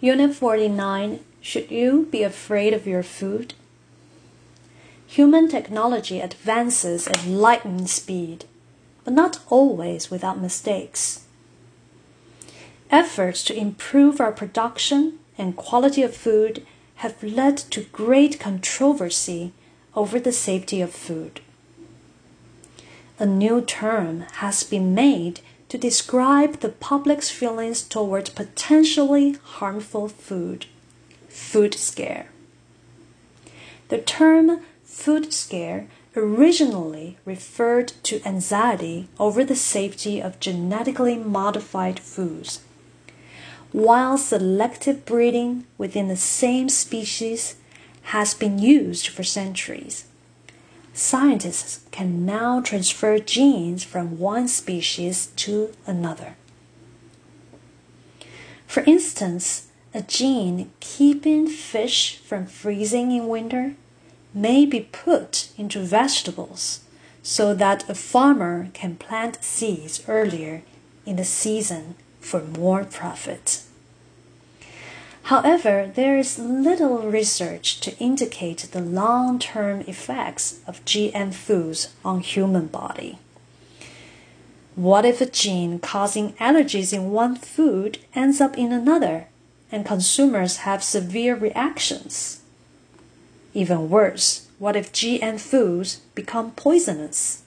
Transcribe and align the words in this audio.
Unit 0.00 0.32
49 0.32 1.18
Should 1.40 1.72
you 1.72 2.06
be 2.12 2.22
afraid 2.22 2.72
of 2.72 2.86
your 2.86 3.02
food? 3.02 3.54
Human 5.08 5.48
technology 5.48 6.20
advances 6.20 7.08
at 7.08 7.26
lightning 7.26 7.88
speed, 7.88 8.44
but 9.02 9.12
not 9.12 9.40
always 9.48 10.08
without 10.08 10.40
mistakes. 10.40 11.24
Efforts 12.92 13.42
to 13.42 13.56
improve 13.58 14.20
our 14.20 14.30
production 14.30 15.18
and 15.36 15.56
quality 15.56 16.04
of 16.04 16.14
food 16.14 16.64
have 16.96 17.20
led 17.20 17.56
to 17.56 17.82
great 17.90 18.38
controversy 18.38 19.52
over 19.96 20.20
the 20.20 20.30
safety 20.30 20.80
of 20.80 20.92
food. 20.92 21.40
A 23.18 23.26
new 23.26 23.60
term 23.60 24.20
has 24.34 24.62
been 24.62 24.94
made 24.94 25.40
to 25.68 25.78
describe 25.78 26.60
the 26.60 26.68
public's 26.68 27.30
feelings 27.30 27.82
toward 27.82 28.30
potentially 28.34 29.36
harmful 29.42 30.08
food 30.08 30.66
food 31.28 31.74
scare. 31.74 32.28
The 33.88 33.98
term 33.98 34.60
food 34.84 35.32
scare 35.32 35.86
originally 36.16 37.16
referred 37.24 37.88
to 38.02 38.20
anxiety 38.26 39.08
over 39.20 39.44
the 39.44 39.56
safety 39.56 40.20
of 40.20 40.40
genetically 40.40 41.16
modified 41.16 42.00
foods. 42.00 42.60
While 43.72 44.18
selective 44.18 45.04
breeding 45.04 45.66
within 45.76 46.08
the 46.08 46.16
same 46.16 46.68
species 46.68 47.56
has 48.14 48.34
been 48.34 48.58
used 48.58 49.08
for 49.08 49.22
centuries, 49.22 50.06
scientists 50.98 51.80
can 51.92 52.26
now 52.26 52.60
transfer 52.60 53.20
genes 53.20 53.84
from 53.84 54.18
one 54.18 54.48
species 54.48 55.26
to 55.36 55.72
another. 55.86 56.34
For 58.66 58.82
instance, 58.82 59.68
a 59.94 60.02
gene 60.02 60.72
keeping 60.80 61.46
fish 61.46 62.18
from 62.18 62.46
freezing 62.46 63.12
in 63.12 63.28
winter 63.28 63.76
may 64.34 64.66
be 64.66 64.80
put 64.80 65.50
into 65.56 65.80
vegetables 65.80 66.80
so 67.22 67.54
that 67.54 67.88
a 67.88 67.94
farmer 67.94 68.68
can 68.74 68.96
plant 68.96 69.42
seeds 69.42 70.02
earlier 70.08 70.62
in 71.06 71.14
the 71.14 71.24
season 71.24 71.94
for 72.20 72.42
more 72.42 72.84
profit. 72.84 73.62
However, 75.28 75.92
there 75.94 76.16
is 76.16 76.38
little 76.38 77.00
research 77.00 77.80
to 77.80 77.94
indicate 77.98 78.66
the 78.72 78.80
long-term 78.80 79.82
effects 79.82 80.60
of 80.66 80.82
GM 80.86 81.34
foods 81.34 81.92
on 82.02 82.20
human 82.20 82.68
body. 82.68 83.18
What 84.74 85.04
if 85.04 85.20
a 85.20 85.26
gene 85.26 85.80
causing 85.80 86.32
allergies 86.40 86.94
in 86.94 87.10
one 87.10 87.36
food 87.36 87.98
ends 88.14 88.40
up 88.40 88.56
in 88.56 88.72
another 88.72 89.26
and 89.70 89.84
consumers 89.84 90.64
have 90.64 90.82
severe 90.82 91.36
reactions? 91.36 92.40
Even 93.52 93.90
worse, 93.90 94.48
what 94.58 94.76
if 94.76 94.90
GM 94.94 95.38
foods 95.38 95.96
become 96.14 96.52
poisonous? 96.52 97.42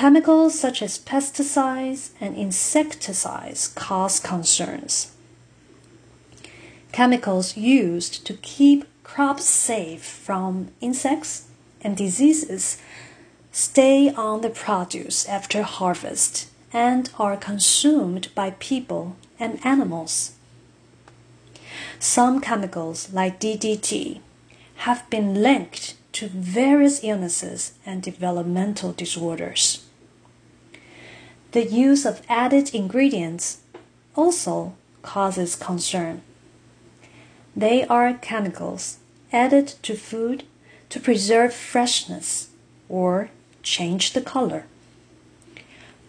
Chemicals 0.00 0.58
such 0.58 0.80
as 0.80 0.98
pesticides 0.98 2.12
and 2.22 2.34
insecticides 2.34 3.68
cause 3.68 4.18
concerns. 4.18 5.12
Chemicals 6.90 7.54
used 7.54 8.24
to 8.24 8.32
keep 8.32 8.86
crops 9.04 9.44
safe 9.44 10.02
from 10.02 10.68
insects 10.80 11.48
and 11.82 11.98
diseases 11.98 12.78
stay 13.52 14.10
on 14.14 14.40
the 14.40 14.48
produce 14.48 15.28
after 15.28 15.62
harvest 15.62 16.48
and 16.72 17.10
are 17.18 17.36
consumed 17.36 18.34
by 18.34 18.52
people 18.52 19.16
and 19.38 19.60
animals. 19.66 20.32
Some 21.98 22.40
chemicals, 22.40 23.12
like 23.12 23.38
DDT, 23.38 24.20
have 24.76 25.10
been 25.10 25.42
linked 25.42 25.94
to 26.12 26.28
various 26.28 27.04
illnesses 27.04 27.74
and 27.84 28.02
developmental 28.02 28.92
disorders. 28.92 29.79
The 31.52 31.64
use 31.64 32.04
of 32.06 32.22
added 32.28 32.74
ingredients 32.74 33.58
also 34.14 34.74
causes 35.02 35.56
concern. 35.56 36.22
They 37.56 37.84
are 37.86 38.14
chemicals 38.14 38.98
added 39.32 39.74
to 39.82 39.96
food 39.96 40.44
to 40.90 41.00
preserve 41.00 41.52
freshness 41.52 42.50
or 42.88 43.30
change 43.62 44.12
the 44.12 44.20
color. 44.20 44.66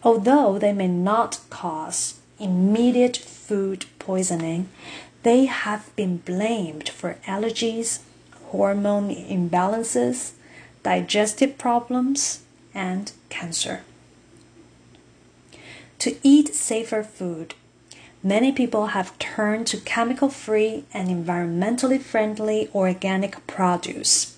Although 0.04 0.60
they 0.60 0.74
may 0.74 0.88
not 0.88 1.40
cause 1.50 2.20
immediate 2.40 3.18
food 3.18 3.86
poisoning, 4.00 4.70
they 5.24 5.46
have 5.46 5.96
been 5.96 6.18
blamed 6.18 6.90
for 6.90 7.18
allergies 7.28 8.00
hormone 8.52 9.10
imbalances, 9.10 10.34
digestive 10.84 11.58
problems, 11.58 12.42
and 12.74 13.12
cancer. 13.30 13.82
To 16.02 16.18
eat 16.24 16.56
safer 16.56 17.04
food, 17.04 17.54
many 18.24 18.52
people 18.52 18.88
have 18.88 19.20
turned 19.20 19.68
to 19.68 19.78
chemical 19.78 20.30
free 20.30 20.86
and 20.92 21.08
environmentally 21.10 22.02
friendly 22.02 22.72
organic 22.74 23.46
produce. 23.46 24.36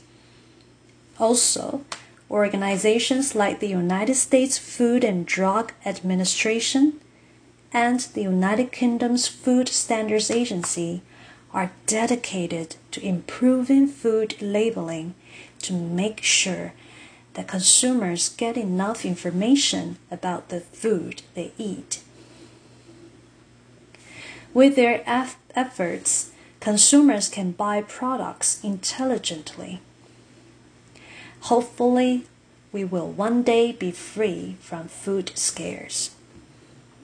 Also, 1.17 1.85
organizations 2.29 3.33
like 3.33 3.61
the 3.61 3.69
United 3.69 4.15
States 4.15 4.57
Food 4.57 5.05
and 5.05 5.25
Drug 5.25 5.71
Administration 5.85 6.99
and 7.71 8.01
the 8.13 8.23
United 8.23 8.73
Kingdom's 8.73 9.29
Food 9.29 9.69
Standards 9.69 10.29
Agency 10.29 11.01
are 11.53 11.71
dedicated 11.85 12.75
to 12.91 13.01
improving 13.01 13.87
food 13.87 14.35
labeling 14.41 15.15
to 15.59 15.71
make 15.71 16.21
sure 16.21 16.73
that 17.33 17.47
consumers 17.47 18.29
get 18.29 18.57
enough 18.57 19.05
information 19.05 19.97
about 20.11 20.49
the 20.49 20.59
food 20.59 21.21
they 21.33 21.51
eat. 21.57 22.01
With 24.53 24.75
their 24.75 25.03
efforts, 25.07 26.31
consumers 26.59 27.27
can 27.29 27.51
buy 27.51 27.81
products 27.81 28.63
intelligently. 28.63 29.81
Hopefully, 31.41 32.27
we 32.71 32.83
will 32.83 33.09
one 33.09 33.43
day 33.43 33.71
be 33.71 33.91
free 33.91 34.55
from 34.59 34.87
food 34.87 35.31
scares. 35.35 36.11